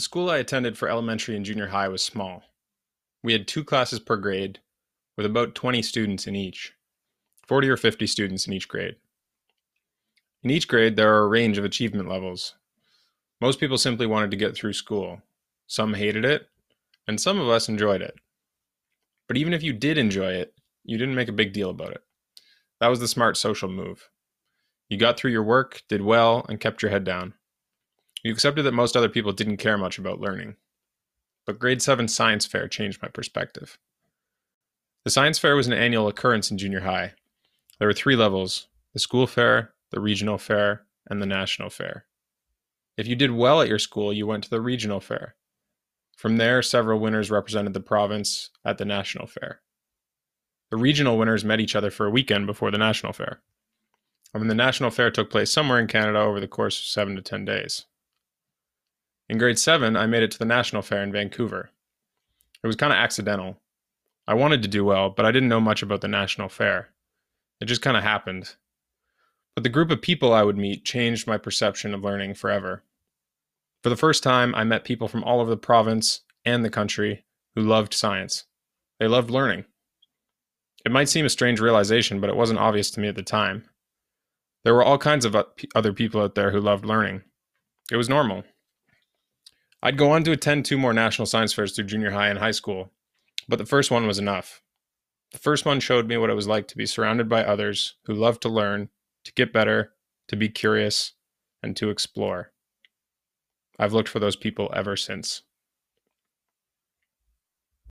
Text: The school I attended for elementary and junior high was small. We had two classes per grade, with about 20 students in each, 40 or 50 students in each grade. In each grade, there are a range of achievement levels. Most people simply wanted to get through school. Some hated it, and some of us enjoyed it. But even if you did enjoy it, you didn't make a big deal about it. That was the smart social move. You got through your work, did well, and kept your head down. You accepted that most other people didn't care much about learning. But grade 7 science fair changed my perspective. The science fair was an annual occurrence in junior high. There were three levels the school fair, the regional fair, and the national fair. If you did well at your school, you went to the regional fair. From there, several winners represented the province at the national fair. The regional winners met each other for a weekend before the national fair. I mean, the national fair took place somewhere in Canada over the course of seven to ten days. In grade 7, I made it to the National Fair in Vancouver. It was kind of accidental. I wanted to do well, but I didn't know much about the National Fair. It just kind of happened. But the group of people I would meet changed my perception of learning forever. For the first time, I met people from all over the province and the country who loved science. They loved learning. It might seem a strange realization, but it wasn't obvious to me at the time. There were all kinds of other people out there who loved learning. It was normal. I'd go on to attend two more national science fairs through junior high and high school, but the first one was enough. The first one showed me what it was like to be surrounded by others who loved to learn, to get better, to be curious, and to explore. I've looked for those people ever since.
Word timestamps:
The 0.00 0.04
school 0.04 0.30
I 0.30 0.38
attended 0.38 0.78
for 0.78 0.88
elementary 0.88 1.36
and 1.36 1.44
junior 1.44 1.66
high 1.66 1.88
was 1.88 2.02
small. 2.02 2.44
We 3.22 3.34
had 3.34 3.46
two 3.46 3.62
classes 3.62 4.00
per 4.00 4.16
grade, 4.16 4.60
with 5.14 5.26
about 5.26 5.54
20 5.54 5.82
students 5.82 6.26
in 6.26 6.34
each, 6.34 6.72
40 7.46 7.68
or 7.68 7.76
50 7.76 8.06
students 8.06 8.46
in 8.46 8.54
each 8.54 8.66
grade. 8.66 8.96
In 10.42 10.48
each 10.48 10.68
grade, 10.68 10.96
there 10.96 11.14
are 11.14 11.24
a 11.24 11.28
range 11.28 11.58
of 11.58 11.66
achievement 11.66 12.08
levels. 12.08 12.54
Most 13.42 13.60
people 13.60 13.76
simply 13.76 14.06
wanted 14.06 14.30
to 14.30 14.38
get 14.38 14.54
through 14.54 14.72
school. 14.72 15.20
Some 15.66 15.92
hated 15.92 16.24
it, 16.24 16.48
and 17.06 17.20
some 17.20 17.38
of 17.38 17.50
us 17.50 17.68
enjoyed 17.68 18.00
it. 18.00 18.14
But 19.28 19.36
even 19.36 19.52
if 19.52 19.62
you 19.62 19.74
did 19.74 19.98
enjoy 19.98 20.32
it, 20.32 20.54
you 20.82 20.96
didn't 20.96 21.14
make 21.14 21.28
a 21.28 21.32
big 21.32 21.52
deal 21.52 21.68
about 21.68 21.92
it. 21.92 22.02
That 22.80 22.88
was 22.88 23.00
the 23.00 23.06
smart 23.06 23.36
social 23.36 23.68
move. 23.68 24.08
You 24.88 24.96
got 24.96 25.18
through 25.18 25.32
your 25.32 25.44
work, 25.44 25.82
did 25.90 26.00
well, 26.00 26.46
and 26.48 26.58
kept 26.58 26.80
your 26.80 26.90
head 26.90 27.04
down. 27.04 27.34
You 28.22 28.32
accepted 28.32 28.62
that 28.64 28.72
most 28.72 28.96
other 28.96 29.08
people 29.08 29.32
didn't 29.32 29.56
care 29.56 29.78
much 29.78 29.98
about 29.98 30.20
learning. 30.20 30.56
But 31.46 31.58
grade 31.58 31.82
7 31.82 32.06
science 32.08 32.46
fair 32.46 32.68
changed 32.68 33.00
my 33.02 33.08
perspective. 33.08 33.78
The 35.04 35.10
science 35.10 35.38
fair 35.38 35.56
was 35.56 35.66
an 35.66 35.72
annual 35.72 36.08
occurrence 36.08 36.50
in 36.50 36.58
junior 36.58 36.80
high. 36.80 37.14
There 37.78 37.88
were 37.88 37.94
three 37.94 38.16
levels 38.16 38.68
the 38.92 38.98
school 38.98 39.26
fair, 39.26 39.72
the 39.90 40.00
regional 40.00 40.36
fair, 40.36 40.84
and 41.08 41.22
the 41.22 41.26
national 41.26 41.70
fair. 41.70 42.06
If 42.96 43.06
you 43.06 43.14
did 43.14 43.30
well 43.30 43.62
at 43.62 43.68
your 43.68 43.78
school, 43.78 44.12
you 44.12 44.26
went 44.26 44.44
to 44.44 44.50
the 44.50 44.60
regional 44.60 45.00
fair. 45.00 45.36
From 46.16 46.36
there, 46.36 46.60
several 46.60 47.00
winners 47.00 47.30
represented 47.30 47.72
the 47.72 47.80
province 47.80 48.50
at 48.64 48.78
the 48.78 48.84
national 48.84 49.26
fair. 49.26 49.62
The 50.70 50.76
regional 50.76 51.16
winners 51.16 51.44
met 51.44 51.60
each 51.60 51.74
other 51.74 51.90
for 51.90 52.06
a 52.06 52.10
weekend 52.10 52.46
before 52.46 52.70
the 52.70 52.78
national 52.78 53.12
fair. 53.12 53.40
I 54.34 54.38
mean, 54.38 54.48
the 54.48 54.54
national 54.54 54.90
fair 54.90 55.10
took 55.10 55.30
place 55.30 55.50
somewhere 55.50 55.80
in 55.80 55.86
Canada 55.86 56.18
over 56.18 56.40
the 56.40 56.46
course 56.46 56.78
of 56.78 56.84
seven 56.84 57.16
to 57.16 57.22
ten 57.22 57.44
days. 57.44 57.86
In 59.30 59.38
grade 59.38 59.60
7, 59.60 59.96
I 59.96 60.06
made 60.06 60.24
it 60.24 60.32
to 60.32 60.40
the 60.40 60.44
National 60.44 60.82
Fair 60.82 61.04
in 61.04 61.12
Vancouver. 61.12 61.70
It 62.64 62.66
was 62.66 62.74
kind 62.74 62.92
of 62.92 62.96
accidental. 62.96 63.60
I 64.26 64.34
wanted 64.34 64.60
to 64.62 64.68
do 64.68 64.84
well, 64.84 65.08
but 65.08 65.24
I 65.24 65.30
didn't 65.30 65.48
know 65.48 65.60
much 65.60 65.84
about 65.84 66.00
the 66.00 66.08
National 66.08 66.48
Fair. 66.48 66.88
It 67.60 67.66
just 67.66 67.80
kind 67.80 67.96
of 67.96 68.02
happened. 68.02 68.56
But 69.54 69.62
the 69.62 69.70
group 69.70 69.92
of 69.92 70.02
people 70.02 70.32
I 70.32 70.42
would 70.42 70.56
meet 70.56 70.84
changed 70.84 71.28
my 71.28 71.38
perception 71.38 71.94
of 71.94 72.02
learning 72.02 72.34
forever. 72.34 72.82
For 73.84 73.88
the 73.88 73.96
first 73.96 74.24
time, 74.24 74.52
I 74.56 74.64
met 74.64 74.82
people 74.82 75.06
from 75.06 75.22
all 75.22 75.40
over 75.40 75.50
the 75.50 75.56
province 75.56 76.22
and 76.44 76.64
the 76.64 76.68
country 76.68 77.24
who 77.54 77.62
loved 77.62 77.94
science. 77.94 78.46
They 78.98 79.06
loved 79.06 79.30
learning. 79.30 79.64
It 80.84 80.90
might 80.90 81.08
seem 81.08 81.24
a 81.24 81.30
strange 81.30 81.60
realization, 81.60 82.20
but 82.20 82.30
it 82.30 82.36
wasn't 82.36 82.58
obvious 82.58 82.90
to 82.90 83.00
me 83.00 83.06
at 83.06 83.14
the 83.14 83.22
time. 83.22 83.64
There 84.64 84.74
were 84.74 84.82
all 84.82 84.98
kinds 84.98 85.24
of 85.24 85.36
other 85.76 85.92
people 85.92 86.20
out 86.20 86.34
there 86.34 86.50
who 86.50 86.60
loved 86.60 86.84
learning. 86.84 87.22
It 87.92 87.96
was 87.96 88.08
normal. 88.08 88.42
I'd 89.82 89.96
go 89.96 90.10
on 90.10 90.24
to 90.24 90.32
attend 90.32 90.64
two 90.64 90.76
more 90.76 90.92
national 90.92 91.26
science 91.26 91.52
fairs 91.52 91.74
through 91.74 91.86
junior 91.86 92.10
high 92.10 92.28
and 92.28 92.38
high 92.38 92.50
school, 92.50 92.92
but 93.48 93.58
the 93.58 93.66
first 93.66 93.90
one 93.90 94.06
was 94.06 94.18
enough. 94.18 94.62
The 95.32 95.38
first 95.38 95.64
one 95.64 95.80
showed 95.80 96.06
me 96.06 96.16
what 96.16 96.30
it 96.30 96.34
was 96.34 96.48
like 96.48 96.68
to 96.68 96.76
be 96.76 96.86
surrounded 96.86 97.28
by 97.28 97.44
others 97.44 97.94
who 98.04 98.14
loved 98.14 98.42
to 98.42 98.48
learn, 98.48 98.90
to 99.24 99.32
get 99.32 99.52
better, 99.52 99.92
to 100.28 100.36
be 100.36 100.48
curious, 100.48 101.12
and 101.62 101.76
to 101.76 101.90
explore. 101.90 102.52
I've 103.78 103.92
looked 103.92 104.08
for 104.08 104.18
those 104.18 104.36
people 104.36 104.70
ever 104.74 104.96
since. 104.96 105.42